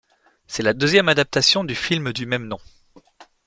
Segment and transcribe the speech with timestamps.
[0.47, 2.57] C'est la deuxième adaptation du film du même nom.